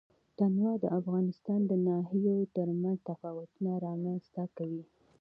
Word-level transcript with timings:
تنوع 0.37 0.73
د 0.83 0.85
افغانستان 0.99 1.61
د 1.67 1.71
ناحیو 1.87 2.35
ترمنځ 2.55 2.97
تفاوتونه 3.09 3.71
رامنځ 3.85 4.23
ته 4.35 4.43
کوي. 4.57 4.83